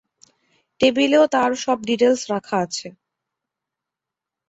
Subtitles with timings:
[0.81, 2.87] টেবিলেও তার সব ডিটেইলস রাখা আছে।